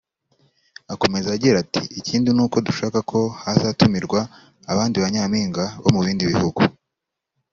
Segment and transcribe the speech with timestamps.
[0.93, 4.19] Akomeza agira ati “Ikindi ni uko dushaka ko hazatumirwa
[4.71, 6.61] abandi ba Nyampinga bo mu bindi bihugu